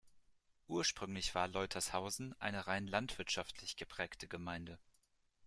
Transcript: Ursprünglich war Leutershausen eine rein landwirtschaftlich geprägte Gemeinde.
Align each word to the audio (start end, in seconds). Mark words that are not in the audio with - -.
Ursprünglich 0.65 1.35
war 1.35 1.47
Leutershausen 1.47 2.33
eine 2.41 2.65
rein 2.65 2.87
landwirtschaftlich 2.87 3.75
geprägte 3.75 4.27
Gemeinde. 4.27 4.79